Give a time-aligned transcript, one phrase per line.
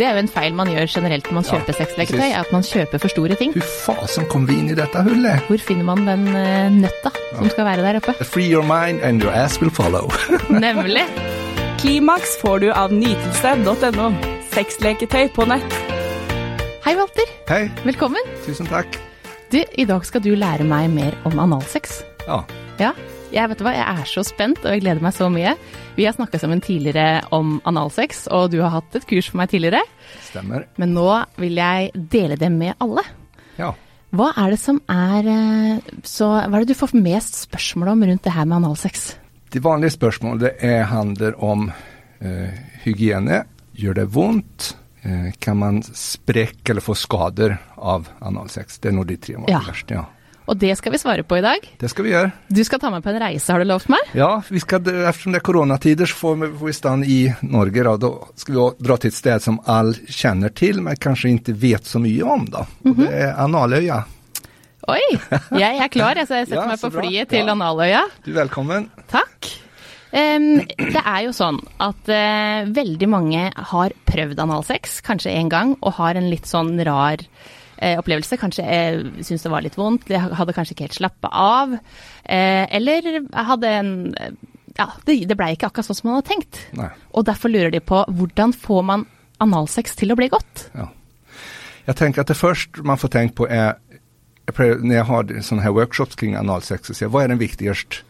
[0.00, 2.62] Det er jo en feil man gjør generelt når man kjøper sexleketøy, er at man
[2.64, 3.50] kjøper for store ting.
[3.52, 5.42] Hur fasen kom vi inn i dette hullet?
[5.44, 8.14] Hvor finner man den eh, nøtta som skal være der oppe?
[8.24, 10.08] Free your mind and your ass will follow.
[10.64, 11.04] Nemlig.
[11.82, 14.08] Klimaks får du av nytelse.no.
[14.56, 15.76] Sexleketøy på nett.
[16.86, 17.28] Hei, Walter.
[17.52, 18.32] Hei, Velkommen.
[18.48, 18.96] tusen takk.
[19.52, 22.00] Du, i dag skal du lære meg mer om analsex.
[22.24, 22.40] Ja,
[22.80, 22.94] Ja,
[23.30, 25.54] jeg vet du hva, jeg er så spent, og jeg gleder meg så mye.
[25.96, 29.52] Vi har snakka sammen tidligere om analsex, og du har hatt et kurs for meg
[29.52, 29.82] tidligere.
[30.26, 30.66] Stemmer.
[30.80, 31.06] Men nå
[31.40, 33.04] vil jeg dele det med alle.
[33.60, 33.72] Ja.
[34.16, 38.04] Hva er det som er eh, så Hva er det du får mest spørsmål om
[38.08, 39.12] rundt det her med analsex?
[39.54, 42.54] De vanlige spørsmålene er, handler om eh,
[42.84, 43.44] hygiene.
[43.78, 44.72] Gjør det vondt?
[45.02, 48.82] Eh, kan man sprekke eller få skader av analsex?
[48.82, 50.00] Det er nå de tre vanligste.
[50.02, 50.08] Ja.
[50.50, 51.62] Og det skal vi svare på i dag.
[51.78, 52.32] Det skal vi gjøre.
[52.50, 54.08] Du skal ta meg på en reise, har du lovt meg?
[54.18, 57.84] Ja, vi skal, eftersom det er koronatider, så får vi, får vi stanna i Norge.
[57.86, 57.92] Da.
[58.02, 61.86] da skal vi dra til et sted som alle kjenner til, men kanskje ikke vet
[61.86, 62.48] så mye om.
[62.50, 62.64] Da.
[62.82, 64.00] Og det er Analøya.
[64.90, 65.02] Oi!
[65.60, 67.04] Jeg er klar, jeg, setter Ja, meg på bra.
[67.04, 67.54] flyet til Ja.
[67.54, 68.02] Analøya.
[68.26, 68.88] Du velkommen.
[69.12, 69.52] Takk.
[70.10, 75.76] Um, det er jo sånn at uh, veldig mange har prøvd analsex, kanskje en gang,
[75.78, 77.22] og har en litt sånn rar
[77.80, 78.38] eh, opplevelse.
[78.40, 81.74] Kanskje jeg syntes det var litt vondt, jeg hadde kanskje ikke helt slappa av.
[82.24, 83.10] Eh, eller
[83.50, 84.38] hadde en eh,
[84.78, 86.60] Ja, det, det blei ikke akkurat sånn som man hadde tenkt.
[86.78, 86.88] Nei.
[87.18, 89.02] Og derfor lurer de på hvordan får man
[89.42, 90.68] analsex til å bli godt?
[90.78, 90.86] Ja.
[91.88, 93.74] Jeg tenker at det første man får tenkt på er
[94.50, 97.30] jeg prøver, Når jeg har sånne her workshops kring analsex, så sier jeg hva er
[97.30, 98.02] den viktigste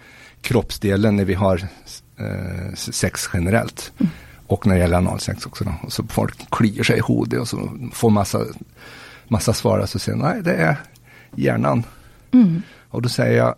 [0.47, 3.91] kroppsdelen når vi har eh, sex generelt?
[4.49, 5.67] Og når det gjelder analsex også.
[5.85, 8.41] Og så folk klyr seg i hodet og så får masse,
[9.33, 9.83] masse svar.
[9.85, 10.85] Og så sier nej, nei, det er
[11.41, 11.85] hjernen.
[12.91, 13.55] Og då sier jag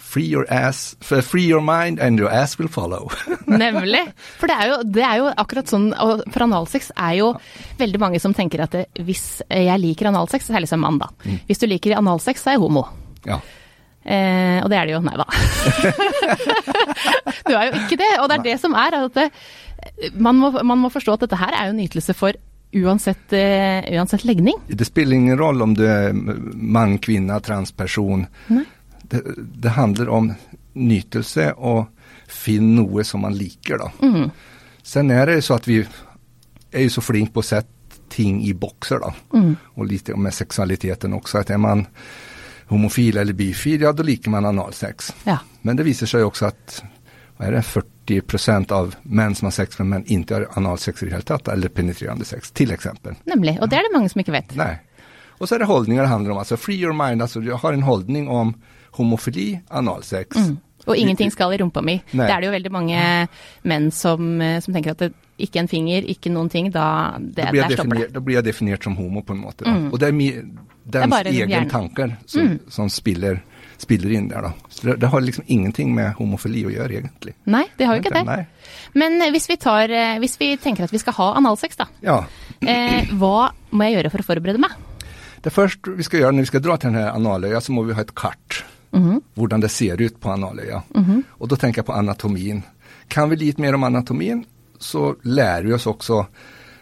[0.00, 3.10] Free your ass, free your mind and your ass will follow.
[3.46, 4.00] Nemlig.
[4.40, 7.26] For det er, jo, det er jo akkurat sånn, og for analsex er jo
[7.76, 11.10] veldig mange som tenker at det, hvis jeg liker analsex, særlig som mann da.
[11.50, 12.86] Hvis du liker analsex, så er jeg homo.
[13.28, 13.42] ja.
[14.00, 15.00] Eh, og det er det jo.
[15.04, 15.26] Nei da.
[17.50, 18.12] du er jo ikke det.
[18.22, 19.26] Og det er det som er at det,
[20.16, 22.38] man, må, man må forstå at dette her er jo nytelse for
[22.72, 24.54] uansett, eh, uansett legning.
[24.66, 28.26] Det spiller ingen roll om du er mann, kvinne, transperson.
[29.02, 30.32] Det, det handler om
[30.72, 31.86] nytelse og
[32.30, 33.82] finn noe som man liker.
[33.82, 33.90] Da.
[34.02, 34.30] Mm.
[34.82, 38.54] Sen er det så at vi er jo så flinke på å sette ting i
[38.54, 39.02] bokser.
[39.02, 39.12] Da.
[39.34, 39.54] Mm.
[39.74, 41.42] Og litt med seksualiteten også.
[41.42, 41.86] At er man
[42.70, 45.10] homofil eller bifil, ja da liker man analsex.
[45.26, 45.40] Ja.
[45.66, 46.76] Men det viser seg også at
[47.40, 51.06] hva er det, 40% av menn som har sex med menn, ikke har analsex i
[51.08, 53.16] det hele tatt, eller penetrerende sex, til eksempel.
[53.30, 53.54] Nemlig.
[53.64, 54.52] Og det er det mange som ikke vet.
[54.60, 54.74] Nei.
[55.38, 56.42] Og så er det holdninger det handler om.
[56.42, 57.22] altså free your mind.
[57.22, 58.52] altså du har en holdning om
[58.98, 60.36] homofili, analsex.
[60.84, 61.96] Og ingenting skal i rumpa mi.
[62.12, 62.26] Nei.
[62.26, 63.00] Det er det jo veldig mange
[63.62, 67.46] menn som, eh, som tenker at det, ikke en finger, ikke noen ting, da det,
[67.46, 67.76] da, blir, jeg det.
[67.78, 69.64] definier, blir jeg definert som homo på en måte.
[69.64, 69.86] Mm.
[69.92, 70.28] Og det er mi,
[70.92, 71.70] är egen hjärnan.
[71.70, 73.40] tanker som, som spiller,
[73.80, 74.52] spiller inn der, da.
[74.68, 77.34] Så det, det har liksom ingenting med homofili å gjøre egentlig.
[77.50, 78.24] Nei, det har jo ikke det.
[78.28, 78.42] Nei.
[79.00, 81.88] Men eh, hvis vi, tar, eh, hvis vi tenker at vi skal ha analsex, da.
[82.04, 82.18] Ja.
[82.60, 84.76] Eh, hva må jeg gjøre for å forberede meg?
[85.40, 87.96] Det første vi skal gjøre når vi skal dra til denne analøya, så må vi
[87.96, 88.62] ha et kart.
[88.90, 90.80] Hvordan det ser ut på analøya.
[91.38, 92.64] Og da tenker jeg på anatomien.
[93.10, 94.42] Kan vi litt mer om anatomien,
[94.82, 96.24] så lærer vi oss også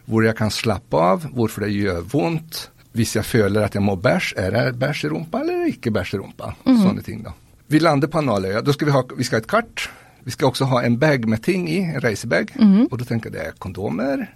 [0.09, 2.63] hvor jeg kan slappe av, hvorfor det gjør vondt.
[2.97, 6.15] Hvis jeg føler at jeg må bæsj, er det bæsj i rumpa eller ikke bæsj
[6.15, 6.55] i rumpa?
[6.65, 7.33] Sånne ting da.
[7.69, 8.63] Vi lander på analøya.
[8.65, 9.89] Da skal vi ha, vi skal ha et kart.
[10.25, 12.55] Vi skal også ha en bag med ting i, en reisebag.
[12.91, 14.27] Og da tenker jeg det er kondomer.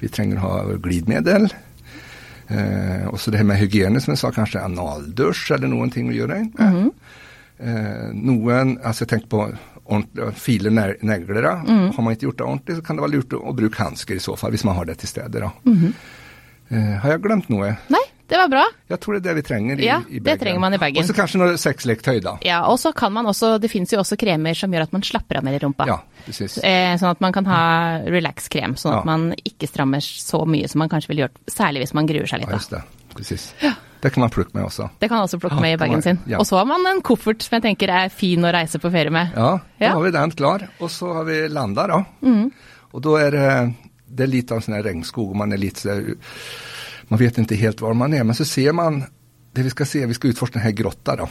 [0.00, 1.46] Vi trenger å ha glidemiddel.
[2.48, 6.10] Eh, og så det her med hygiene, som jeg sa, kanskje analdusj eller noen ting
[6.10, 6.40] å gjøre.
[7.58, 9.44] eh, noen, altså jeg tenker på
[9.84, 11.46] ordentlig, file ne- negler.
[11.64, 11.92] Mm.
[11.94, 14.16] Har man ikke gjort det ordentlig, så kan det være lurt å, å bruke hansker
[14.18, 15.40] i så fall, hvis man har det til stede.
[15.40, 15.50] da.
[16.70, 17.76] Eh, har jeg glemt noe?
[17.92, 18.64] Nei, det var bra.
[18.88, 21.02] Jeg tror det er det vi trenger i, Ja, i det trenger man i bagen.
[21.02, 22.36] Og så kanskje noe sexleketøy, da.
[22.42, 25.02] Ja, og så kan man også, det finnes jo også kremer som gjør at man
[25.02, 25.86] slapper av mer i rumpa.
[25.86, 26.58] Ja, precis.
[26.64, 27.62] Eh, sånn at man kan ha
[28.08, 29.04] relax-krem, sånn at Ja.
[29.04, 32.40] man ikke strammer så mye som man kanskje ville gjort, særlig hvis man gruer seg
[32.40, 32.48] litt.
[32.48, 32.56] Da.
[32.56, 32.82] Ja, just det.
[33.14, 33.54] Precis.
[34.04, 34.90] Det kan man plukke med også.
[35.00, 36.18] Det kan man også plukke Ja, med i kan bagen sin.
[36.26, 36.38] ja.
[36.38, 39.10] Og så har man en koffert som jeg tenker er fin å reise på ferie
[39.10, 39.30] med.
[39.36, 39.92] Ja, da Ja.
[39.94, 40.68] har vi den klar.
[40.80, 42.04] Og så har vi landa, da.
[42.92, 43.74] Og da er det,
[44.14, 46.00] det er litt av en sånn her regnskog, og man er litt så
[47.10, 49.02] Man vet ikke helt hvor man er, men så ser man
[49.54, 51.26] det vi skal se, vi skal utforske denne grotta, da.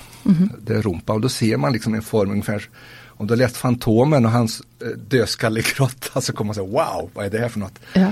[0.62, 2.68] Det er rumpa, og da ser man liksom en form ungefär
[3.18, 7.26] om du har lest Fantomen og hans eh, dødskallegrotta, så kommer man si wow, hva
[7.26, 7.84] er det her for noe?
[7.96, 8.12] Ja.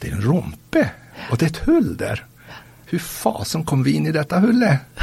[0.00, 0.84] Det er en rumpe,
[1.28, 2.22] og det er et hull der.
[2.90, 5.02] Hur fasen kom vi inn i dette hullet?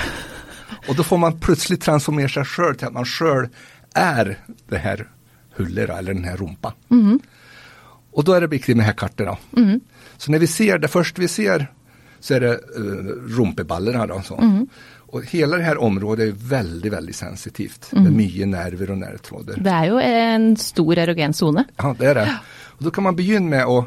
[0.88, 3.48] Og da får man plutselig transformere seg sjøl til at man sjøl
[3.96, 4.34] er
[4.72, 5.06] det her
[5.60, 6.74] hullet, eller den her rumpa.
[8.18, 9.80] Och da er det viktig med her här Mm.
[10.18, 11.68] Så når vi ser, det første vi ser
[12.20, 14.70] så er det uh, rumpeballerna Da, mm.
[15.08, 17.92] Og hele det her området er veldig veldig sensitivt.
[17.92, 19.62] Det er mye nerver og nærtråder.
[19.64, 21.64] Det er jo en stor erogen sone.
[21.78, 22.26] Ja, det er det.
[22.80, 23.78] Og Da kan man begynne med å,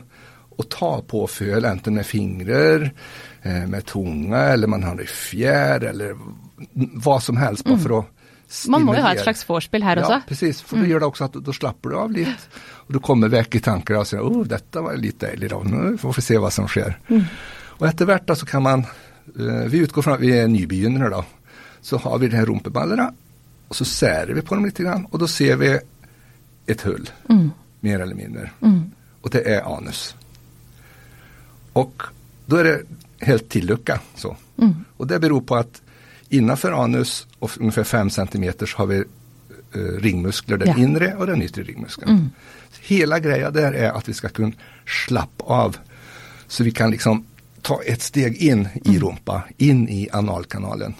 [0.56, 2.90] å ta på föl, enten med fingrar,
[3.42, 6.14] eh, med tunga eller man har det i fjär eller
[7.04, 8.19] hva som helst bare for att
[8.68, 10.26] Man må jo ha et slags vorspiel her Ja, også.
[10.26, 10.60] precis.
[10.66, 12.46] For det gjør det også at da slapper du av litt.
[12.88, 15.60] Og du kommer vekk i tanker og sier säger, oh, dette var litt deilig, da.
[15.62, 16.96] Nå får vi se hva som skjer'.
[17.08, 17.24] Mm.
[17.78, 18.86] Og etter hvert da så kan man,
[19.38, 21.22] eh, vi utgår fra at vi er nybegynnere, da.
[21.80, 23.12] Så har vi de her rumpeballerna
[23.70, 25.78] og så særer vi på dem litt, grann da då ser vi
[26.66, 27.06] et hull.
[27.80, 28.50] Mer eller mindre.
[29.22, 30.14] Og det er anus.
[31.78, 32.02] Og
[32.46, 34.00] da er det helt tillukka.
[34.14, 34.36] så.
[34.96, 35.82] Og det beror på att
[36.30, 38.96] innanför anus och ungefär 5 cm har vi
[39.74, 40.76] eh, ringmuskler, den Ja.
[40.78, 42.16] inre og den yttre ringmuskelen.
[42.16, 42.30] Mm.
[42.80, 44.52] Hela grejen der er at vi skal kunne
[44.86, 45.76] slappe av
[46.48, 47.24] så vi kan liksom
[47.62, 50.94] ta et steg in i rumpa, in i analkanalen.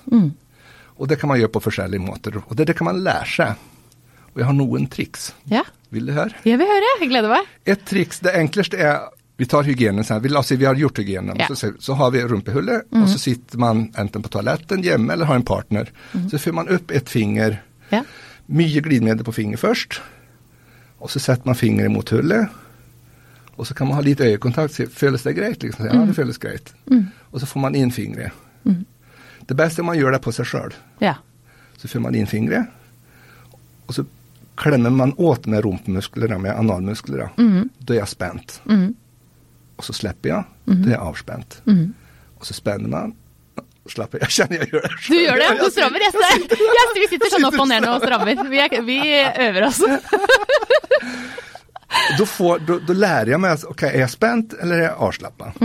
[1.01, 3.55] Og det kan man gjøre på forskjellige måter og det, det kan man lære seg.
[4.35, 5.33] Og jeg har noen triks.
[5.51, 6.31] Ja, Vil du høre?
[6.45, 6.91] jeg vil høre.
[7.01, 7.47] Jeg gleder meg.
[7.67, 9.01] Et triks, det enkleste är,
[9.41, 11.47] vi tar hygienen sen, vi, la oss si, vi har gjort hygienen, Ja.
[11.49, 11.57] Mm.
[11.57, 15.35] så, så har vi rumpehullet och så sitter man enten på toaletten hemma eller har
[15.35, 15.91] en partner.
[16.31, 18.05] Så för man upp ett finger, Ja.
[18.47, 20.01] mye glidmedel på fingret først,
[20.99, 22.49] og så setter man fingeren mot hullet.
[23.57, 24.75] Og så kan man ha litt øyekontakt.
[24.75, 25.63] se, føles det greit?
[25.63, 25.87] Liksom.
[25.87, 26.75] Ja, det føles greit.
[27.33, 27.91] Og så får man in
[28.65, 28.85] Mm.
[29.47, 30.73] Det beste man gjør det på seg sjøl.
[31.01, 31.15] Ja.
[31.77, 32.67] Så får man inn fingre,
[33.87, 34.05] og så
[34.57, 37.31] klemmer man åt med rumpemuskler, med analmusklerna.
[37.79, 38.61] Då jeg spent.
[38.65, 38.97] spänt.
[39.81, 41.63] Och så släpper jag, då avspent.
[41.67, 41.93] Mm -hmm.
[42.39, 43.15] Og så spenner man.
[43.87, 44.19] Slapper.
[44.19, 45.65] Jeg kjenner jeg gjør det Du gjør det?
[45.65, 46.01] Du strammer?
[46.05, 46.41] Jeg ser.
[46.77, 48.43] Yes, vi sitter sånn opp og ned nå og strammer.
[48.51, 48.99] Vi, er, vi
[49.47, 49.81] øver oss.
[52.19, 55.65] da, får, da, da, lærer jeg meg ok, er jeg spent eller er jeg avslappnad?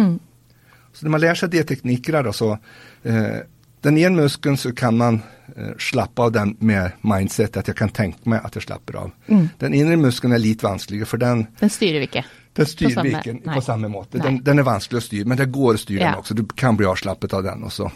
[0.94, 2.58] Så Når man lærer seg de teknikkene, så,
[3.04, 3.40] eh,
[3.82, 5.20] den ene muskeln så kan man
[5.58, 9.12] eh, slappe av den med mindset at jeg kan tenke meg at jeg slapper av.
[9.60, 12.24] Den inre muskeln er litt vanskelig, for den, Den styrer vi ikke.
[12.56, 14.20] Den styr samme- vi ikke på samme måte.
[14.24, 16.12] Den, den er vanskelig å styre, men det går å styre Ja.
[16.12, 16.36] den også.
[16.36, 17.92] Du kan bli avslappet av den også.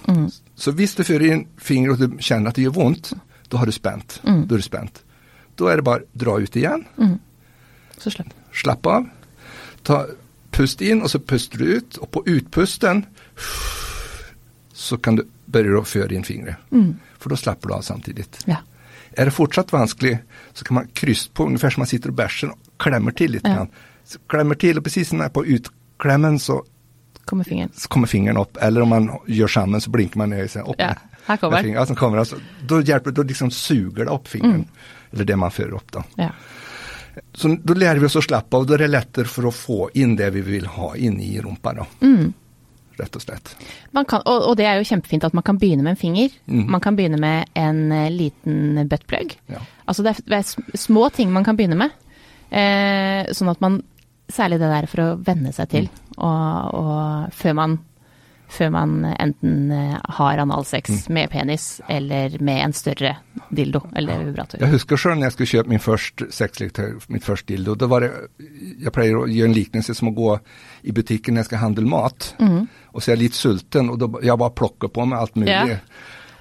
[0.56, 3.14] Så hvis du fører inn fingeren og du kjenner at det gjør vondt,
[3.50, 4.20] da har du spent.
[4.24, 5.02] Da er du spent.
[5.58, 6.86] Da er det bare dra ut igjen,
[8.00, 8.34] Så slapp.
[8.54, 9.08] slapp av.
[9.84, 10.06] Ta,
[10.52, 11.98] pust inn, og så puster du ut.
[12.02, 13.06] Og på utpusten
[14.74, 16.56] så kan du begynne å føre inn fingre.
[17.20, 18.26] For da slapper du av samtidig.
[18.48, 18.58] Ja.
[19.18, 20.20] Er det fortsatt vanskelig
[20.54, 23.44] så kan man krysse på, omtrent som man sitter og bæsjer, og klemmer til litt.
[23.48, 23.66] Ja.
[24.10, 26.64] Så og till och precis er på utklemmen, så,
[27.26, 27.72] Kommer fingeren.
[27.76, 28.58] så kommer fingeren opp.
[28.62, 30.94] Eller om man gjør sammen så blinker man och säger upp Ja,
[31.26, 31.98] här kommer fingret.
[31.98, 32.26] Kommer det,
[32.68, 34.56] da hjelper hjälper då liksom suger det opp fingeren.
[34.56, 34.68] Mm.
[35.12, 36.04] Eller det man fører opp, da.
[36.16, 36.30] Ja.
[37.34, 38.66] Så da lærer vi oss å slappe av.
[38.66, 41.86] Da er det lettere for å få inn det vi vil ha inni i da.
[42.02, 42.34] Mm.
[43.00, 43.54] Rett og slett.
[43.92, 46.34] Man kan, og, og det er jo kjempefint at man kan begynne med en finger.
[46.48, 46.66] Mm.
[46.72, 49.38] Man kan begynne med en eh, liten buttplug.
[49.48, 49.62] Ja.
[49.86, 51.96] Altså det er, det er små ting man kan begynne med.
[52.50, 53.82] Eh, sånn at man
[54.30, 55.88] Særlig det der for å venne seg til.
[55.90, 56.18] Mm.
[56.18, 57.80] Og, og før man
[58.50, 61.14] før man enten eh, har analsex Mm.
[61.14, 63.12] med penis eller med en større
[63.54, 64.58] dildo eller vibrator.
[64.60, 67.76] Jeg husker sjøl når jeg skulle kjøpe min første sexleketøy, mitt første dildo.
[67.78, 70.40] Det var jeg pleier å gjøre en liknelse som å gå
[70.84, 72.34] i butikken når jeg skal handle mat.
[72.40, 75.54] og så er jeg litt sulten og da, jeg bare plukker på meg alt mulig.
[75.54, 75.78] Ja.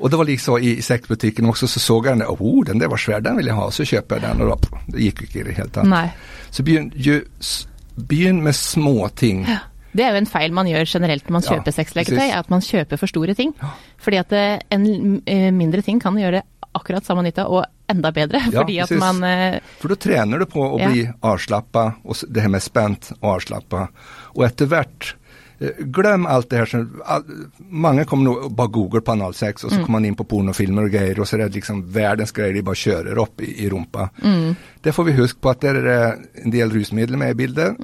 [0.00, 2.88] Og det var liksom i sexbutikken også, så så jeg den där, oh den der
[2.88, 3.68] var svær, den vil jeg ha.
[3.70, 5.84] Så kjøper jeg den og da, det gikk ikke i det helt tatt.
[5.86, 6.06] Nei.
[6.50, 7.66] Så begynner, s-
[7.98, 9.44] begynn med små ting.
[9.92, 12.34] Det er jo en feil man gjør generelt når man Ja, kjøper sexleketøy, precis.
[12.34, 13.54] at man kjøper for store ting.
[13.98, 16.42] Fordi at eh, en eh, mindre ting kan gjøre
[16.78, 18.38] akkurat samme nytta, og enda bedre.
[18.52, 19.22] Ja, fordi at man
[19.80, 20.90] For da trener du på å Ja.
[20.92, 21.94] bli avslappa
[22.28, 23.88] det her med spent og avslappa.
[24.36, 25.14] Og etter hvert, eh,
[25.78, 27.22] glöm allt det här som, all,
[27.58, 30.90] många kommer nog bara googla på analsex och så kommer man in på pornofilmer och
[30.90, 34.10] grejer och så är det liksom världens grejer, de bara körer upp i, i rumpa.
[34.80, 37.76] Det får vi huske på att det är en del rusmedel med i bilden.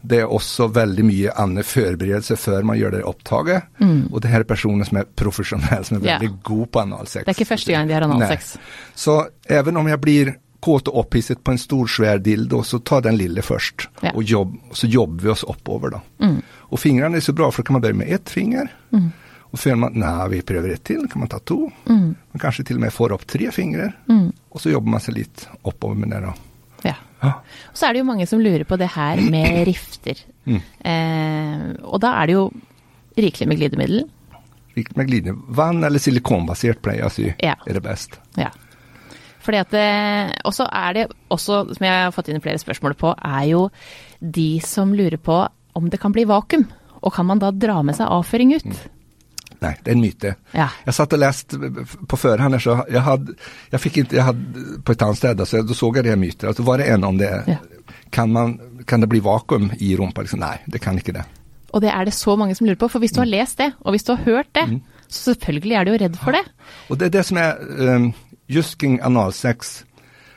[0.00, 3.62] Det är också väldigt mycket annan förberedelse för man gör det upptaget.
[4.10, 6.42] Och det här är personer som är professionella, som är veldig yeah.
[6.42, 7.24] god på analsex.
[7.24, 8.58] Det er ikke første gang de har analsex.
[8.94, 13.00] Så även om jag blir kåt og opphisset på en stor svär dildo så ta
[13.02, 13.88] den lille først.
[14.02, 14.12] Ja.
[14.14, 16.00] Og jobb, så jobber vi oss oppover, da.
[16.22, 16.38] Mm.
[16.70, 18.68] Og fingrene er så bra for da kan man börja med ett finger.
[19.52, 21.70] og føler man, nej vi prøver ett til, kan man ta två.
[21.86, 23.92] Man kanskje til og med får opp tre fingre.
[24.50, 26.32] Og så jobber man seg litt oppover med det da.
[26.84, 26.94] Ja.
[27.22, 27.32] Ja.
[27.70, 30.18] Og så er det jo mange som lurer på det her med rifter.
[30.46, 30.62] Mm.
[30.80, 32.46] Eh, og da er det jo
[33.18, 34.02] rikelig med glidemiddel.
[34.74, 35.54] Rikelig med glidemiddel.
[35.58, 37.54] Vann eller silikonbasert, pleier jeg å si Ja.
[37.66, 38.16] er det best.
[38.40, 38.48] Ja.
[39.42, 39.88] Fordi at det,
[40.46, 43.66] Og så er det også, som jeg har fått inn flere spørsmål på, er jo
[44.20, 45.42] de som lurer på
[45.74, 46.66] om det kan bli vakuum.
[47.02, 48.82] Og kan man da dra med seg avføring ut?
[49.62, 50.32] Nei, det er en myte.
[50.56, 50.68] Ja.
[50.86, 51.58] Jeg satt og leste
[52.10, 53.36] på førhånd så jeg hadde,
[53.70, 56.50] jeg fikk ikke, jeg hadde, på et annet sted så da så jeg det myter.
[56.50, 57.30] Altså, så var det en om det.
[57.50, 57.60] Ja.
[58.12, 58.56] Kan, man,
[58.86, 60.24] kan det bli vakuum i rumpa?
[60.26, 61.24] Liksom, nei, det kan ikke det.
[61.72, 62.90] Og det er det så mange som lurer på.
[62.92, 64.66] For hvis du har lest det, og hvis du har hørt det,
[65.08, 66.42] så selvfølgelig er du jo redd for det.
[66.90, 67.62] Og det er det som er
[67.96, 68.10] um,
[68.52, 69.84] just kring analsex.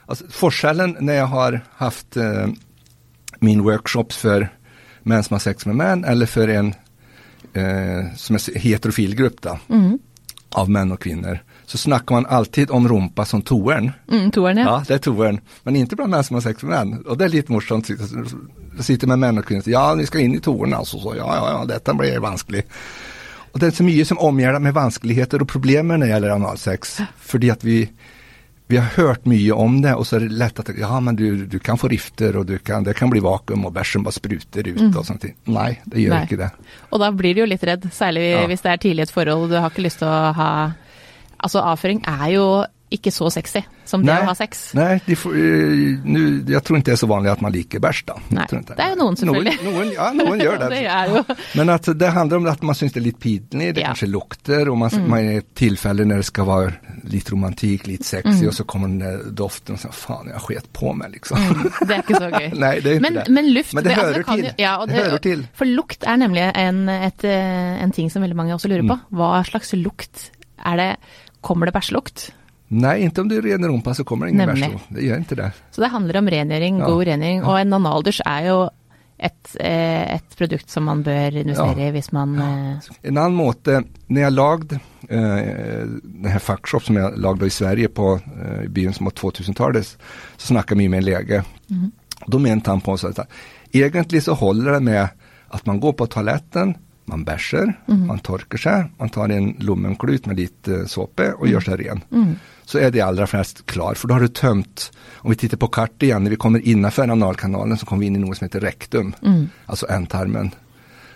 [0.06, 2.48] Alltså, forskjellen när jag har haft eh,
[3.40, 4.50] min workshops för
[5.04, 6.68] män som har sex med män eller för en
[7.54, 9.60] eh, som är heterofil grupp då,
[10.50, 13.92] av män och kvinnor, så snackar man alltid om rumpa som toeren.
[14.12, 14.64] Mm, toeren, ja.
[14.64, 15.40] Ja, det är toeren.
[15.64, 17.06] Men inte bland män som har sex med män.
[17.06, 17.90] Och det är lite morsomt.
[18.76, 21.00] Jag sitter med män och kvinnor och säger, ja, ni ska in i toeren alltså.
[21.00, 22.64] Så, ja, ja, ja, detta blir vanskelig.
[23.56, 26.98] Och det er så mye som omgärdar med vanskeligheter og problemer når det gjelder analsex.
[27.24, 27.78] Fordi at vi,
[28.68, 31.46] vi har hørt mye om det og så er det lett at ja men du,
[31.48, 34.68] du kan få rifter og du kan, det kan bli vakuum og bæsjen bare spruter
[34.74, 35.24] ut og sånt.
[35.48, 36.24] Nei, det gjør Nei.
[36.28, 36.50] ikke det.
[36.92, 38.44] Og da blir du jo litt redd, særlig Ja.
[38.52, 40.50] hvis det er tidlig et forhold og du har ikke lyst til å ha
[41.46, 42.46] Altså avføring er jo
[42.94, 44.68] ikke så sexy som det å ha sex.
[44.78, 47.82] Nei, de får, uh, nu, jag tror ikke det er så vanlig at man liker
[47.82, 48.16] bæsj, da.
[48.38, 49.56] Nei, det er jo noen, selvfølgelig.
[49.64, 50.70] Noen, noen, ja, noen gjør det.
[50.86, 53.92] det Men at det handler om at man syns det er litt pinlig, det Ja.
[53.94, 58.06] kanskje lukter og man, man er i ett tillfälle det skal være litt romantik, litt
[58.06, 59.92] sexy og så kommer den där doften og så
[60.26, 61.42] jeg har sket på meg, liksom.
[61.82, 62.48] Det er ikke så gøy.
[62.64, 63.26] nei, det er inte men, det.
[63.34, 64.46] men luft Men det altså, hører altså, til.
[64.46, 65.44] Jo, ja, det, Det hører til.
[65.58, 68.92] For lukt er nemlig en, et, eh, en ting som veldig mange også lurer Mm.
[68.94, 69.18] på.
[69.18, 70.30] Hva slags lukt
[70.66, 70.90] er det?
[71.42, 72.30] Kommer det bæsjelukt?
[72.68, 74.72] Nej, inte om du rener rumpa så kommer det ingen Nemlig.
[74.72, 74.82] bärs.
[74.90, 75.52] Det gjør ikke det.
[75.72, 76.86] Så det handler om rengjøring, Ja.
[76.86, 77.44] god rengjøring.
[77.46, 78.70] Og en analdusj er jo
[79.20, 81.88] et, eh, et produkt som man bør investere Ja.
[81.88, 82.80] i hvis man ja.
[83.04, 84.80] En annen måte, Når jeg lagde
[85.10, 89.86] uh, denne Fuckshop, som jeg lagde i Sverige på uh, byen som var 2000-tallet,
[90.38, 91.44] så snakka jeg mye med en läge.
[92.28, 93.28] Da mente han på sånn att
[93.74, 95.10] egentlig så holder det med
[95.52, 100.40] at man går på toaletten, man bärsar, man tørker seg, man tar en lommenklut med
[100.42, 102.02] litt eh, såpe og gjør seg ren.
[102.66, 104.90] Så er det allra flest klar, for da har du tømt
[105.22, 108.18] om vi tittar på kartet igjen, når vi kommer innenfor analkanalen så kommer vi inn
[108.18, 109.14] i noe som heter rektum,
[109.66, 110.52] altså entarmen.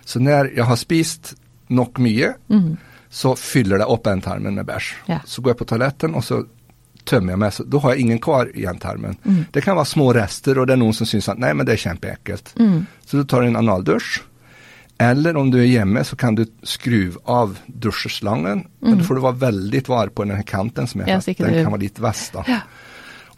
[0.06, 1.34] Så når jeg har spist
[1.74, 2.36] nok mye,
[3.10, 4.94] så fyller det opp entarmen med bæsj.
[5.10, 5.20] Ja.
[5.26, 6.44] Så går jeg på toaletten og så
[7.10, 9.18] tømmer jeg meg, så da har jeg ingen kvar i ändtarmen.
[9.54, 11.76] Det kan være små rester og det er noen som syns at nei, men det
[11.76, 12.54] er kjempeekkelt.
[12.60, 12.84] Mm.
[13.06, 14.20] Så du tar en analdusch.
[15.00, 18.66] Eller om du er hjemme så kan du skru av duschslangen.
[18.80, 21.20] Men Da får du være veldig var på den kanten som er Ja.
[21.20, 22.62] Den kan være litt vass Ja.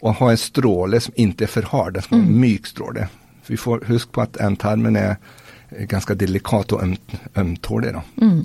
[0.02, 3.08] Og ha en stråle som ikke er for hard, den ska vara en mjuk stråle.
[3.46, 5.16] Vi får husk på at ändtarmen er
[5.70, 6.82] ganske ganska delikat och
[7.34, 7.92] ømtålig.
[7.92, 8.44] Da mm.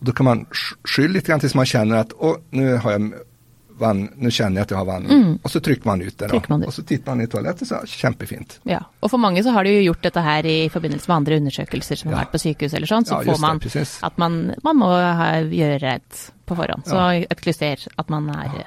[0.00, 0.46] Då kan man
[0.84, 3.12] skylle litt til man kjenner at Åh, nå har jag
[3.78, 5.38] vann, nå kjenner jeg at jeg har vann.
[5.42, 6.28] og så trykker man ut det.
[6.28, 6.40] da.
[6.48, 6.68] Man ut.
[6.68, 8.58] Og så titter man i toalettet, så er det kjempefint.
[8.64, 11.36] Ja, og for mange så har de jo gjort dette her i forbindelse med andre
[11.42, 14.54] undersøkelser som har vært på sykehus eller sånn, så Ja, får man det, at man,
[14.64, 16.86] man må ha, gjøre rett på forhånd.
[16.86, 17.26] Så Ja.
[17.30, 18.66] et klyster, at man er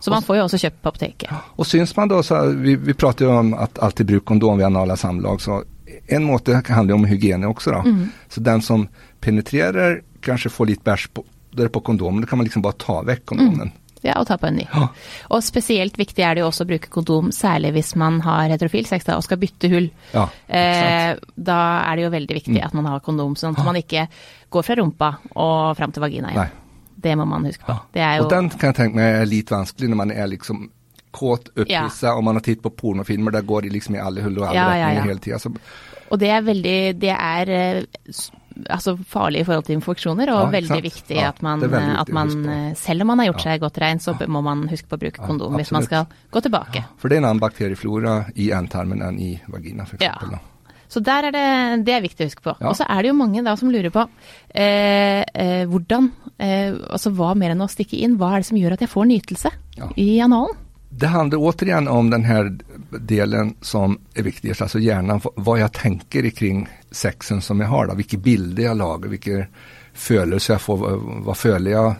[0.00, 1.30] Så man får jo også kjøpt på apoteket.
[1.58, 4.66] Og syns man da, så vi, vi prater jo om at alltid bruk kondom ved
[4.66, 5.40] anale samlag.
[5.40, 5.64] Så
[6.08, 7.70] en måte handlar om hygiene også.
[7.72, 7.82] da.
[7.82, 8.08] Mm.
[8.28, 8.88] Så den som
[9.20, 11.24] penetrerer, kanskje får litt bæsj på,
[11.72, 13.72] på kondomen, då kan man liksom bare ta vekk kondomen.
[14.06, 14.66] Ja, og ta på en ny.
[14.70, 14.88] Ja.
[15.34, 18.86] Og spesielt viktig er det jo også å bruke kondom, særlig hvis man har heterofil
[18.88, 19.88] sex da, og skal bytte hull.
[20.12, 23.78] Ja, eh, da er det jo veldig viktig at man har kondom, sånn at man
[23.80, 24.06] ikke
[24.52, 26.46] går fra rumpa og fram til vagina igjen.
[26.46, 26.62] Nei.
[27.06, 27.74] Det må man huske på.
[27.92, 30.30] Det er jo Og den kan jeg tenke meg er litt vanskelig når man er
[30.32, 30.64] liksom
[31.16, 32.14] kåt, opphisset, ja.
[32.16, 34.56] og man har titt på pornofilmer, der går de liksom i alle hull og alle
[34.58, 35.04] Ja, ja.
[35.04, 35.38] hela tiden.
[35.38, 35.52] Alltså,
[36.10, 37.82] Og det er veldig Det er eh,
[38.70, 42.08] altså farlig i forhold til infeksjoner, og Ja, veldig viktig Ja, at man, eh, at
[42.08, 44.96] man eh, selv om man har gjort seg godt rein, så må man huske på
[44.96, 46.84] å bruke kondom hvis man skal gå tilbake.
[46.96, 50.00] for det er en annen bakterieflora i entarmen enn i vagina f.eks.
[50.02, 50.38] Ja.
[50.88, 52.52] Så der er det, det er viktig å huske på.
[52.60, 52.68] Ja.
[52.70, 54.04] Og så er det jo mange da som lurer på
[54.54, 58.58] eh, eh, hvordan eh, Altså hva mer enn å stikke inn, hva er det som
[58.60, 59.88] gjør at jeg får nytelse Ja.
[59.98, 60.54] i analen?
[60.98, 62.58] Det handler återigen om den här
[62.90, 67.86] delen som är viktigast, alltså hjärnan, hva vad jag tänker kring sexen som jag har.
[67.86, 67.94] Då.
[67.94, 69.46] Vilka bilder jag lager, vilka
[69.92, 70.86] følelser jeg får,
[71.26, 71.94] hva føler jeg,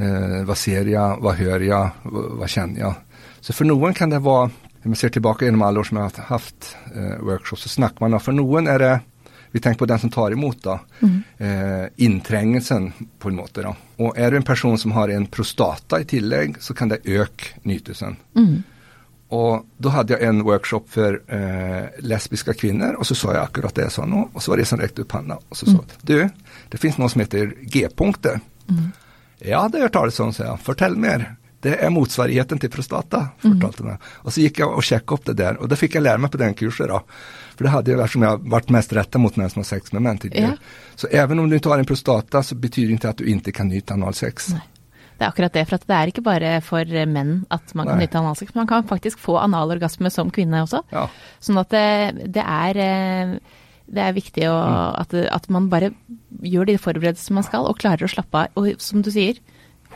[0.00, 3.24] hva eh, ser jeg, hva hører jeg, hva kjenner jeg.
[3.40, 6.08] Så for noen kan det være Når man ser tilbake gjennom alle år som jeg
[6.08, 8.94] har hatt eh, workshops, så snakker man om, For noen er det
[9.50, 10.78] vi tenker på den som tar imot, da.
[11.00, 11.22] Mm.
[11.38, 13.74] eh, inntrengelsen, på en måte da.
[13.98, 17.56] Og er du en person som har en prostata i tillegg, så kan det øke
[17.62, 18.16] nytelsen.
[19.30, 23.76] Og da hadde jeg en workshop for eh, lesbiske kvinner, og så sa jeg akkurat
[23.76, 24.24] det jeg sa nå.
[24.34, 26.16] Og så var det som rekte opp hånda og så sa du,
[26.70, 28.40] det finnes noe som heter G-punkter.
[29.38, 30.62] Ja, det har hört talas om, sa jeg.
[30.66, 31.30] Fortell mer.
[31.60, 34.08] Det er motsvarigheten til prostata, fortalte meg.
[34.24, 36.32] Og så gikk jeg og sjekka opp det der, og det fikk jeg lære meg
[36.32, 36.88] på den kurset.
[36.88, 37.02] da.
[37.54, 39.92] For det hadde jo vært som jeg vært mest retta mot menn som har sex
[39.92, 40.56] med menn tidligere.
[40.56, 40.96] Ja.
[40.96, 43.56] Så even om du ikke har en prostata, så betyr det ikke at du ikke
[43.60, 44.52] kan nyte analsex.
[44.56, 44.66] Nei.
[45.20, 48.06] Det er akkurat det, for det er ikke bare for menn at man kan Nei.
[48.06, 48.54] nyte analsex.
[48.56, 50.80] Man kan faktisk få analorgasme som kvinne også.
[50.94, 51.10] Ja.
[51.44, 53.34] Sånn at det, det er eh,
[53.90, 54.56] det er viktig å,
[55.02, 55.90] at, at man bare
[56.46, 58.54] gjør de forberedelsene man skal, og klarer å slappe av.
[58.56, 59.40] Og som du sier,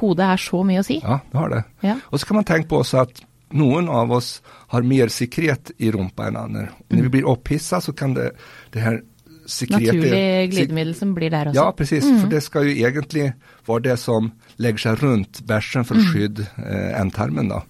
[0.00, 0.98] hodet er så mye å si.
[1.02, 1.62] Ja, det har det.
[1.86, 1.96] Ja.
[2.10, 3.22] Og så kan man tenke på også at
[3.54, 4.40] noen av oss
[4.74, 6.68] har mer sikkerhet i rumpa enn andre.
[6.90, 8.32] Når vi blir opphissa, så kan det,
[8.74, 9.02] det her
[9.46, 11.60] sikkerhet Naturlig glidemiddel som blir der også.
[11.60, 12.06] Ja, precis.
[12.08, 13.28] For det skal jo egentlig
[13.68, 14.32] være det som
[14.62, 17.52] legger seg rundt bæsjen for å skydde eh, endtarmen.
[17.52, 17.60] da.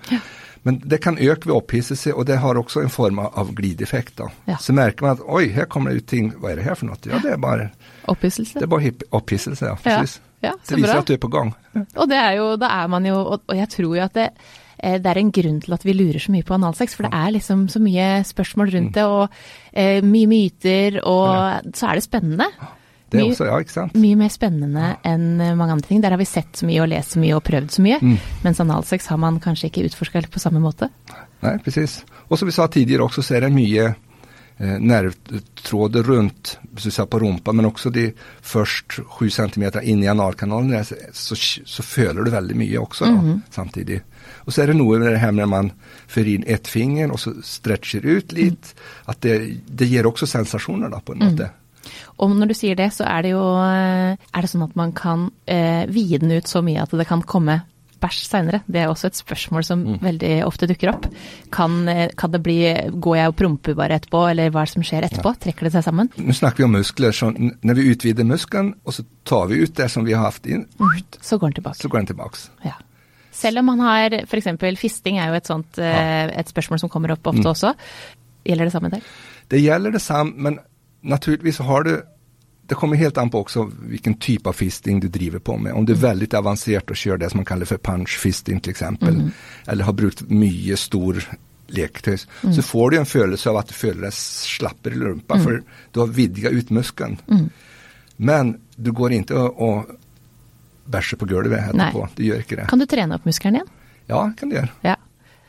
[0.65, 4.15] Men det kan øke ved opphisselse, og det har også en form av glideffekt.
[4.23, 4.31] da.
[4.49, 4.57] Ja.
[4.57, 6.31] Så merker man at oi, her kommer det ut ting.
[6.41, 6.97] Hva er det her for noe?
[7.05, 7.67] Ja, det er bare,
[8.09, 8.57] Opphisselse.
[8.57, 9.67] det er bare opphisselse.
[9.69, 10.17] Ja, precis.
[10.23, 11.01] Ja, så det viser bra.
[11.01, 11.55] at du er på gang.
[11.97, 14.29] Og det er jo, da er man jo, og, jeg tror jo at det,
[14.79, 17.13] eh, det er en grunn til at vi lurer så mye på analsex, for det
[17.15, 18.95] er liksom så mye spørsmål rundt Mm.
[18.95, 19.29] det, og
[19.73, 22.47] eh, mye myter, og så er det spennende.
[23.15, 23.95] Det er også, ja, ikke sant?
[23.95, 26.01] Mye mer spennende enn eh, mange andre ting.
[26.03, 28.17] Der har vi sett så mye og lest så mye og prøvd så mye, Mm.
[28.43, 30.89] mens analsex har man kanskje ikke utforska på samme måte.
[31.43, 32.03] Nei, precis.
[32.31, 33.95] Og som vi sa tidligere også, så er det mycket
[34.59, 40.09] eh, rundt runt så säga, på rumpa, men også de først sju centimeter inn i
[40.09, 43.41] analkanalen så, så, føler du väldigt mycket mm -hmm.
[43.51, 44.03] samtidig.
[44.45, 45.73] Og så er det noe med det her når man
[46.07, 48.75] fører inn ett finger og så stretcher ut litt,
[49.07, 51.51] at det, det gir også sensasjoner da, på en måte.
[52.17, 54.93] Og når du sier det, så er det jo eh, Er det sånn at man
[54.93, 57.61] kan eh, vide den ut så mye at det kan komme
[58.05, 58.61] bæsj seinere?
[58.69, 59.99] Det er også et spørsmål som Mm.
[60.05, 61.07] veldig ofte dukker opp.
[61.53, 62.59] Kan, eh, kan det bli
[63.01, 65.35] Går jeg og promper bare etterpå, eller hva er det som skjer etterpå?
[65.41, 66.11] Trekker det seg sammen?
[66.21, 69.75] Nå snakker vi om muskler, så når vi utvider muskelen, og så tar vi ut
[69.75, 70.67] det som vi har haft mm.
[71.21, 71.81] Så går den tilbake.
[71.81, 72.49] så går den tilbake.
[72.65, 72.73] Ja.
[73.33, 74.47] Selv om man har f.eks.
[74.79, 76.29] fisting er jo et sånt ja.
[76.31, 77.51] et spørsmål som kommer opp ofte Mm.
[77.51, 77.75] også.
[78.47, 79.01] Gjelder det samme der?
[79.51, 80.59] Det gjelder det samme, men
[81.03, 82.03] naturligvis har du
[82.67, 85.73] det kommer helt an på också vilken typ av fisting du driver på med.
[85.73, 88.71] Om du är väldigt avancerat och kör det som man kallar för punch fisting till
[88.71, 89.31] exempel,
[89.67, 91.25] eller har brukt mye stor
[91.67, 92.19] leketøy,
[92.55, 96.01] så får du en følelse av at du føler deg slapper i rumpa, for du
[96.01, 97.19] har vidga ut muskelen.
[98.17, 99.97] Men du går ikke og, og
[100.85, 102.09] bæsjer på gulvet etterpå.
[102.17, 102.69] Du gjør ikke det.
[102.71, 103.73] Kan du trene opp muskelen igjen?
[104.09, 104.73] Ja, kan du gjøre.
[104.85, 104.97] Ja.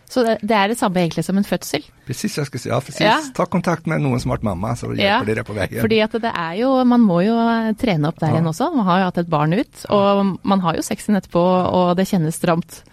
[0.08, 1.84] Så det, er det samme egentlig som en fødsel?
[2.06, 3.02] Precis, jeg skulle si, Ja, precis.
[3.02, 3.16] Ja.
[3.34, 5.82] Ta kontakt med noen som har vært mamma, så hjelper Ja, de deg på veien.
[5.82, 7.36] Fordi at det er jo Man må jo
[7.82, 8.42] trene opp der Ja.
[8.42, 8.68] også.
[8.76, 11.42] Man har jo hatt et barn ut, og man har jo sexen etterpå,
[11.74, 12.84] og det kjennes stramt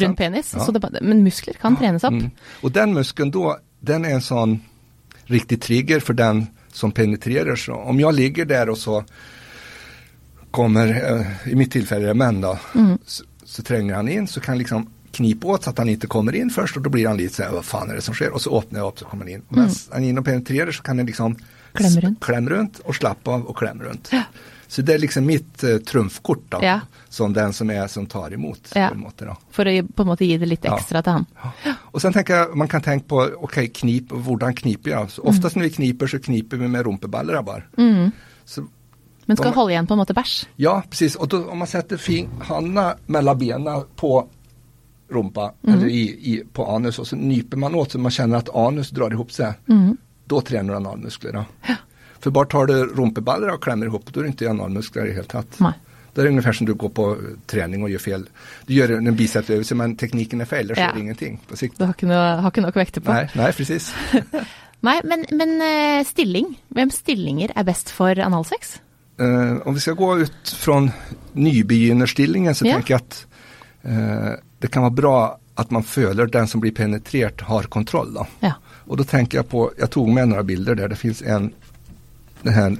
[0.00, 0.50] rundt penis.
[0.52, 2.12] Det, men muskler kan trenes opp.
[2.14, 2.30] Mm.
[2.62, 4.60] Og den muskelen da, den er en sånn
[5.28, 7.56] riktig trigger for den som penetrerer.
[7.56, 9.04] Så om jeg ligger der og så
[10.50, 12.98] kommer, eh, i mitt tilfelle menn da, Mm.
[13.06, 16.34] så, så trenger han inn, så kan liksom knipe åt så at han ikke kommer
[16.38, 18.32] inn først, og da blir han litt sånn, hva faen er det som skjer?
[18.34, 19.44] Og så åpner jeg opp, så kommer han inn.
[19.50, 21.36] Og mens han er inne og penetrerer, så kan jeg liksom
[21.74, 21.80] Mm.
[21.80, 22.20] Klemme rundt.
[22.22, 24.12] klemme rundt og slappe av og klemme rundt.
[24.68, 26.80] Så det er liksom mitt uh, trumfkort da, Ja.
[27.10, 28.70] som den som er som tar imot.
[28.76, 28.90] Ja.
[28.90, 29.34] På en måte da.
[29.50, 30.76] For å på en måte gi det litt Ja.
[30.76, 31.26] ekstra til han.
[31.92, 35.08] Og sen tenker jeg, Man kan tenke på ok, knip, hvordan kniper jeg?
[35.16, 37.42] Så oftest når vi kniper, så kniper vi med rumpeballer.
[37.44, 37.64] bare.
[38.46, 38.68] Så,
[39.26, 40.46] Men skal holde igjen på en måte bæsj.
[40.56, 41.16] ja, precis.
[41.16, 44.28] Og då, om man setter fin, handa mellom bena på
[45.12, 48.48] rumpa, eller i, i, på anus, og så nyper man åt så man kjenner at
[48.56, 49.54] anus drar ihop seg,
[50.26, 51.40] da trener du analmuskler.
[51.68, 51.76] Ja.
[52.24, 55.18] For bare tar du rumpeballer og klemmer ihop, da er det ikke analmuskler i det
[55.18, 55.58] hele tatt.
[55.60, 55.74] Nei.
[56.14, 58.24] Det er ungefär som du går på eh, trening og gjør feil.
[58.68, 60.68] Du gjør en bicepsøvelse, men teknikken er feil.
[60.70, 61.00] Det skjer Ja.
[61.00, 61.76] ingenting på sikt.
[61.78, 63.10] Du har ikke noe, har ikke nok vekter på.
[63.10, 63.88] Nei, nei, precis.
[64.86, 66.52] Nei, men, men eh, stilling.
[66.70, 68.76] Hvem stillinger er best for analsex?
[69.18, 70.78] Uh, om vi skal gå ut fra
[71.34, 72.76] nybegynnerstillingen, så Ja.
[72.78, 73.26] tenker jeg at
[73.84, 75.14] eh, det kan være bra
[75.60, 78.14] at man føler den som blir penetrert, har kontroll.
[78.16, 78.24] Da.
[78.42, 78.54] Ja.
[78.88, 81.50] Og da tenker jeg på Jeg tok med noen bilder der det fins en
[82.42, 82.74] den her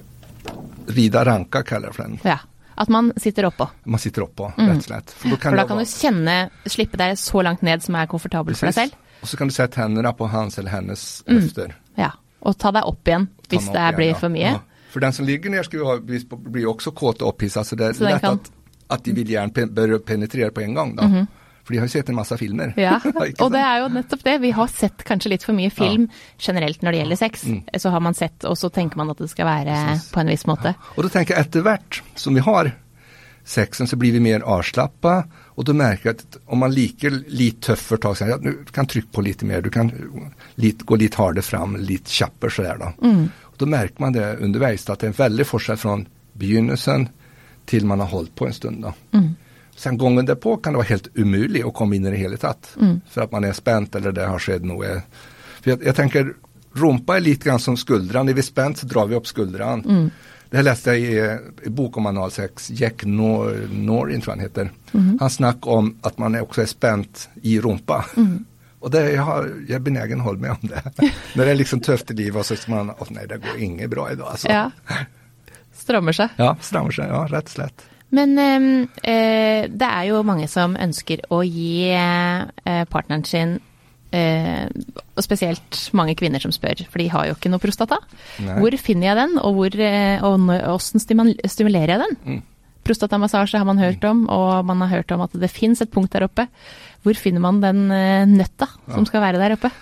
[0.97, 2.19] Rida ranka, kaller jeg for den.
[2.25, 2.39] ja.
[2.77, 3.69] At man sitter oppå.
[3.87, 5.13] Man sitter oppå, rett og slett.
[5.15, 6.33] For da For da kan du kjenne,
[6.67, 8.97] slippe deg så langt ned som er komfortabelt for deg selv.
[9.23, 11.77] Og så kan du sette hendene på hans eller hennes høfter.
[11.97, 12.11] Ja.
[12.43, 14.19] Og ta deg opp igjen hvis det blir ja.
[14.19, 14.51] for mye.
[14.57, 14.91] Ja.
[14.91, 17.93] For den som ligger ned, skal jo bli- også kåt og opphisset, så det er
[17.95, 18.51] Så lett kan- at,
[18.91, 19.71] at de vil gjerne pen
[20.03, 20.97] penetrere på en gang.
[20.97, 21.27] da.
[21.65, 22.75] For de har jo sett en masse filmer.
[22.77, 22.99] Ja,
[23.43, 24.37] og det er jo nettopp det.
[24.43, 27.45] Vi har sett kanskje litt for mye film generelt når det gjelder sex.
[27.49, 27.61] Mm.
[27.81, 30.45] Så har man sett, og så tenker man at det skal være på en viss
[30.51, 30.75] måte.
[30.95, 32.75] Og da tenker jeg etter hvert som vi har
[33.45, 35.15] sexen, så blir vi mer avslappa.
[35.55, 39.13] Og da merker at om man liker litt tøffere tak, så ja, du kan trykke
[39.13, 39.93] på litt mer, du kan
[40.61, 42.93] litt, gå litt hardere fram, litt kjappere sådär da.
[43.53, 45.97] Og da merker man det underveis, at det er en veldig forskjell fra
[46.41, 47.09] begynnelsen
[47.71, 48.83] til man har holdt på en stund.
[48.85, 48.93] da.
[49.77, 52.75] Sen gången derpå kan det være helt umulig å komme inn i det hele tatt.
[53.11, 55.01] For at man er spent eller det har skjedd noe.
[55.61, 56.31] For jeg, jeg tenker,
[56.79, 58.31] rumpa er litt grann som skuldran.
[58.31, 59.83] Er vi spent, så drar vi upp skuldran.
[60.51, 62.71] Det her leste jeg i, i bok om analsex.
[62.79, 64.73] Jack Nor Norin tror jeg han heter.
[65.21, 68.05] Han snakker om at man er også er spent i rumpa.
[68.85, 70.83] Og det, jeg, har, jeg är benägen å holde med om det.
[71.35, 73.63] Når det er liksom tøft i livet og så sier man, at nei, det går
[73.65, 74.35] inget bra i dag.
[74.35, 74.51] Altså.
[74.53, 74.99] Ja.
[75.81, 76.35] Strammer seg.
[76.37, 77.09] Ja, strammer seg.
[77.09, 77.87] Ja, rett og slett.
[78.15, 78.67] Men eh,
[79.11, 83.57] eh, det er jo mange som ønsker å gi eh, partneren sin
[84.15, 84.67] eh,
[85.15, 88.01] og spesielt mange kvinner som spør, for de har jo ikke noe prostata.
[88.45, 88.59] Nei.
[88.63, 91.05] Hvor finner jeg den, og, hvor, eh, og hvordan
[91.51, 92.19] stimulerer jeg den?
[92.25, 92.43] Mm.
[92.85, 96.13] Prostatamassasje har man hørt om, og man har hørt om at det fins et punkt
[96.13, 96.47] der oppe.
[97.05, 99.73] Hvor finner man den eh, nøtta som skal være der oppe?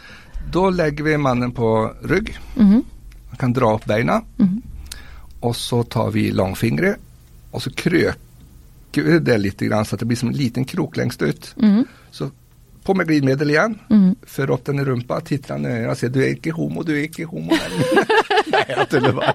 [0.53, 1.73] Da legger vi mannen på
[2.11, 2.35] rygg.
[2.57, 2.85] Mhm.
[3.33, 4.21] Man kan dra opp beina.
[5.43, 6.93] Og så tar vi langfingre,
[7.53, 11.55] og så krøker vi det litt, så det blir som en liten krok lengst ut.
[11.57, 11.85] Mhm.
[12.13, 12.31] Så
[12.83, 13.79] på med glidemiddel igjen.
[13.91, 14.17] Mhm.
[14.27, 16.93] Før opp den rumpa, titter han i øynene og sier 'du er ikke homo, du
[16.93, 17.53] er ikke homo'.
[18.53, 19.35] Nei, jeg tuller bare.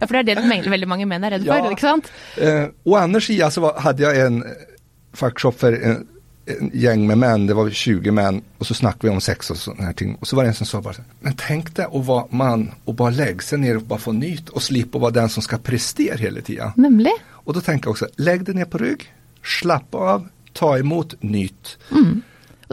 [0.00, 1.70] Ja, for det er det veldig, veldig mange menn er redd for, Ja.
[1.70, 2.10] ikke sant?
[2.36, 4.66] Eh, å andra sidan så hadde jeg en eh,
[5.14, 6.06] fackshop en,
[6.46, 9.56] en gjeng med män, det var 20 män och så snackade vi om sex och
[9.56, 10.14] sådana här ting.
[10.14, 12.70] Och så var det en som sa bara sånn, men tänk dig att vara man
[12.84, 15.58] och bara lägga sig ner och bara få nytt och slippa vara den som ska
[15.58, 16.70] prestera hela tiden.
[16.76, 17.12] Nemlig.
[17.30, 21.78] Och då tänker jag också, lägg dig ner på rygg, slappa av, ta emot nytt.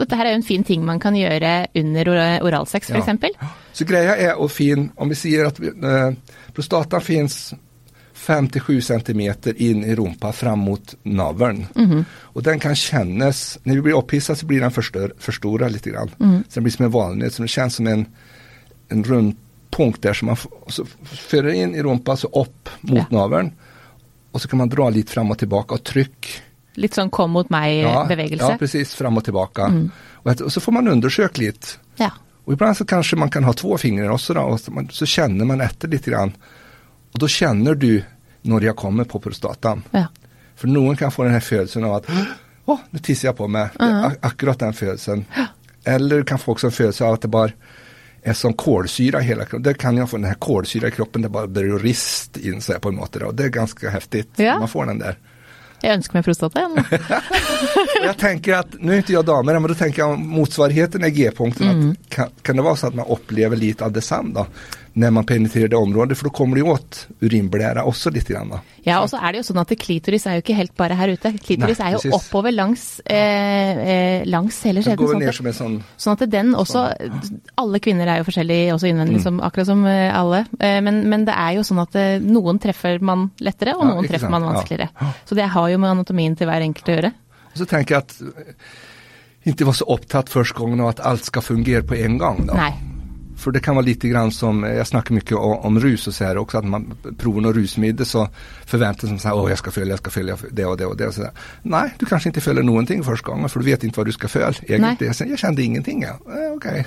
[0.00, 2.08] Og dette her er jo en fin ting man kan gjøre under
[2.40, 2.94] oralsex, Ja.
[2.94, 3.02] f.eks.
[3.02, 3.34] eksempel.
[3.72, 7.52] Så greia er å fin, om vi sier at uh, prostata prostatan finns
[8.26, 11.66] 5-7 centimeter in i rumpa fram mot naveln.
[12.12, 16.10] Och den kan kännas, när vi blir upphissade så blir den förstör, förstorad lite grann.
[16.54, 18.06] den blir som en valnöt, så det känns som en,
[18.88, 19.36] en rund
[19.70, 23.06] punkt där som man f- och så för in i rumpa så upp mot Ja.
[23.18, 23.52] naveln.
[24.32, 26.42] Och så kan man dra lite fram och tillbaka och tryck.
[26.74, 28.44] Litt sånn kom mot meg-bevegelse.
[28.44, 29.88] ja, precis, fram och tillbaka.
[30.12, 31.66] Och, att- och så får man undersöka lite.
[31.96, 32.10] Ja.
[32.44, 35.06] Och ibland så kanske man kan ha två fingrar också då, och så, man, så
[35.06, 36.32] känner man efter lite grann.
[37.12, 38.02] Och da kjenner du
[38.42, 39.82] når de har kommer på prostataen.
[39.90, 40.06] ja.
[40.60, 42.08] For noen kan få denne følelsen av at
[42.68, 43.70] Åh, nå tisser jeg på meg.
[43.80, 44.04] Uh -huh.
[44.06, 45.24] ak- akkurat den födelsen.
[45.84, 47.52] Eller du kan få også en følelse av at det bare
[48.22, 49.62] er sånn kolsyra i hele kroppen.
[49.62, 52.88] Det kan jeg få denne kålsyra i kroppen, det bare bare rist in seg på
[52.88, 53.24] en måte.
[53.24, 54.24] Og det er ganske heftig.
[54.36, 54.58] Ja.
[54.58, 55.16] Man får den der.
[55.82, 56.60] Jeg ønsker meg prostata.
[56.60, 56.84] igjen.
[58.04, 61.08] jeg tenker at, Nå er ikke jeg dame, men da tenker jeg om motsvarigheten er
[61.16, 61.70] G-punkten.
[61.80, 61.96] Mm.
[62.10, 64.34] Kan, kan det være så at man opplever litt av det samme?
[64.34, 64.46] då?
[64.92, 68.26] När man penetrerer det området, for da kommer det jo åt urinblæra også litt.
[68.28, 68.50] grann.
[68.82, 71.12] Ja, og så er det jo sånn at klitoris er jo ikke helt bare her
[71.14, 71.30] ute.
[71.38, 72.16] Klitoris Nei, er jo precis.
[72.16, 74.98] oppover langs, eh, eh, langs hele skjeden.
[74.98, 76.82] Sånn som en sånn sånn at den også
[77.56, 79.22] Alle kvinner er jo forskjellige også innvendig, Mm.
[79.22, 80.44] som, akkurat som eh, alle.
[80.58, 84.04] Eh, men, men det er jo sånn at noen treffer man lettere, og Ja, noen
[84.04, 84.52] ikke treffer man Ja.
[84.52, 84.88] vanskeligere.
[85.24, 87.12] Så det har jo med anatomien til hver enkelt å gjøre.
[87.54, 88.22] Og så tenker jeg at
[89.46, 92.46] ikke var vara så opptatt første gangen av at alt skal fungere på en gang.
[92.46, 92.54] Da.
[92.54, 92.74] Nei.
[93.40, 96.14] För det kan vara lite grann som, jeg jag snackar mycket om, om rus och
[96.14, 98.28] så här också, att man provar noe rusmiddel så
[98.66, 101.06] förväntar sig seg, åh jag ska följa, jag ska följa det och det och det.
[101.06, 101.30] Och så där.
[101.62, 104.28] Nej, du kanske inte följer någonting första gången för du vet inte vad du ska
[104.28, 104.52] följa.
[104.62, 105.12] Egentlig.
[105.18, 106.02] Jag kände ingenting.
[106.02, 106.08] Ja.
[106.08, 106.86] Eh, Okej.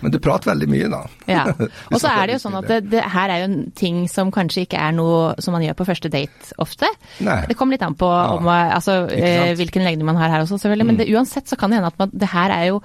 [0.00, 1.02] Men du prater veldig mye da.
[1.28, 1.44] Ja.
[1.92, 4.32] Og så er det jo sånn at det, det her er jo en ting som
[4.32, 6.88] kanskje ikke er noe som man gjør på første date ofte.
[7.20, 7.42] Nei.
[7.50, 9.50] Det kommer litt an på om, altså, Ikke eh?
[9.50, 9.60] Mm.
[9.60, 10.88] hvilken legning man har her også, selvfølgelig.
[10.88, 12.80] Men det, uansett så kan det hende at man, det her er jo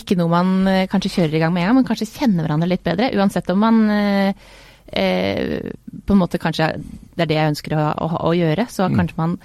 [0.00, 2.68] ikke noe man eh, kanskje kjører i gang med en gang, men kanskje kjenner hverandre
[2.70, 3.12] litt bedre.
[3.18, 4.48] Uansett om man eh,
[4.92, 5.60] eh,
[6.04, 6.72] på en måte kanskje
[7.14, 8.96] Det er det jeg ønsker å, å, å gjøre, så Mm.
[8.98, 9.38] kanskje man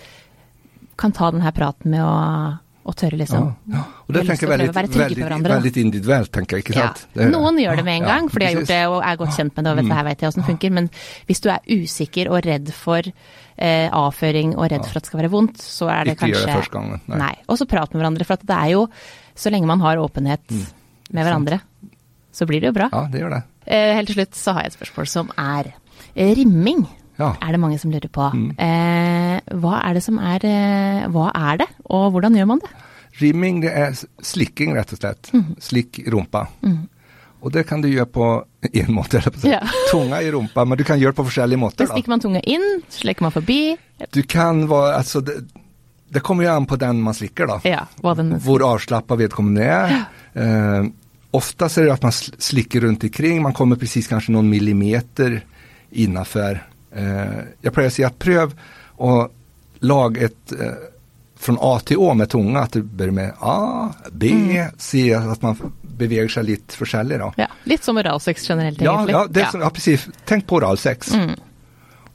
[1.00, 2.16] kan ta denne praten med å,
[2.90, 3.44] og tørre, liksom.
[3.70, 3.84] Ja, ja.
[4.08, 6.66] Og det tenker jeg veldig, veldig, veldig individuelt, tenker jeg.
[6.66, 7.04] ikke sant?
[7.16, 7.28] Ja.
[7.30, 9.54] Noen gjør det med en gang, for de har gjort det og er godt kjent
[9.56, 10.74] med det og vet det her vet jeg åssen det funker.
[10.80, 10.90] Men
[11.30, 15.22] hvis du er usikker og redd for eh, avføring og redd for at det skal
[15.22, 17.22] være vondt, så er det Ikke gjør det første gangen, nei.
[17.24, 17.32] Nei.
[17.48, 18.84] Og så prat med hverandre, for det er jo
[19.40, 21.62] Så lenge man har åpenhet med hverandre,
[22.36, 22.90] så blir det jo bra.
[22.92, 23.44] Ja, det gjør det.
[23.70, 25.72] Eh, helt til slutt så har jeg et spørsmål som er
[26.16, 26.84] eh, rimming.
[27.20, 27.34] Ja.
[27.44, 28.28] Er det mange som lurer på.
[28.60, 32.70] Eh, hva er det som er eh, Hva er det, og hvordan gjør man det?
[33.20, 35.32] Rimming det er slikking, rett og slett.
[35.36, 35.50] Mm.
[35.60, 36.46] Slikk rumpa.
[37.40, 38.28] Og det kan du gjøre på
[38.84, 39.48] en måte, eller på.
[39.48, 39.60] Ja.
[39.92, 41.84] tunga i rumpa, men du kan gjøre det på forskjellige måter.
[41.86, 41.96] Da Da.
[41.98, 43.60] stikker man tunga inn, slikker man forbi.
[44.16, 45.42] Du kan være, altså det,
[46.10, 47.60] det kommer jo an på den man slikker, da.
[47.64, 49.96] Ja, den Hvor avslappa vedkommende er.
[50.34, 50.90] Eh,
[51.32, 55.42] oftast er det at man slikker rundt omkring, man kommer presis kanskje noen millimeter
[55.92, 56.62] innafor.
[56.92, 58.54] Eh, jeg pleier å si at prøv
[59.00, 59.18] å
[59.86, 60.88] lage et eh,
[61.40, 64.32] fra A til Å med tunga, at du begynner med A, B,
[64.78, 65.56] C, at man
[66.00, 67.20] beveger seg litt forskjellig.
[67.22, 67.30] da.
[67.46, 69.14] Ja, litt som oralsex generelt, Ja, egentlig.
[69.16, 70.08] ja, det, är så- ja, presis.
[70.26, 71.14] Tenk på oralsex.
[71.14, 71.38] Mm.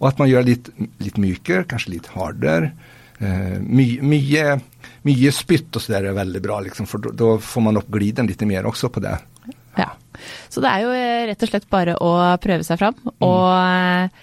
[0.01, 0.69] Og at man gjør litt,
[1.01, 2.73] litt mykere, kanskje litt hardare.
[3.21, 4.47] Eh, my, mye
[5.05, 8.41] mye spytt så der er veldig bra, liksom, for da får man opp gliden litt
[8.49, 9.15] mer også på det.
[9.77, 9.91] Ja.
[10.49, 14.21] Så det er jo eh, rett og slett bare å prøve seg fram og mm.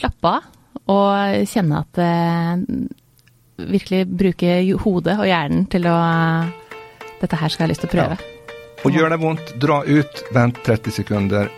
[0.00, 0.52] slappe av.
[0.90, 2.60] Og kjenne at eh,
[3.54, 5.94] Virkelig bruke hodet og hjernen til å
[7.20, 8.16] Dette her skal jeg ha lyst til å prøve.
[8.84, 11.52] Og gjør det vondt, dra ut, vent 30 sekunder.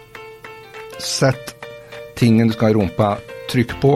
[1.02, 1.54] Sett
[2.20, 3.14] tingen du skal i rumpa,
[3.50, 3.94] trykk på,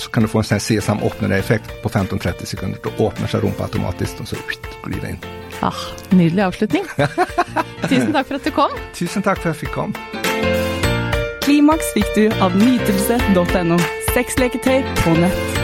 [0.00, 2.80] så kan du få en sånn sesam åpner deg-effekt på 15-30 sekunder.
[2.84, 5.22] Da åpner seg rumpa automatisk, og så ut, glir det inn.
[5.60, 5.84] Ah,
[6.16, 6.88] nydelig avslutning.
[7.90, 8.76] Tusen takk for at du kom.
[8.96, 9.94] Tusen takk for at jeg fikk komme.
[11.44, 13.80] Klimaks fikk du av nytelse.no.
[14.14, 15.59] Sexleketøy på nett.